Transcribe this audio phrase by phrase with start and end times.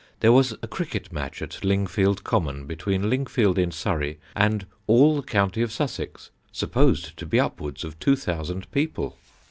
[0.21, 5.21] There was a cricket match at Lingfield Common between Lingfield in Surrey and all the
[5.21, 9.19] county of Sussex, supposed to be upwards of 2,000 people.